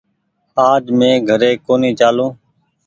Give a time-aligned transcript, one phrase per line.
[0.69, 2.29] آج مينٚ گھري ڪونيٚ چآلون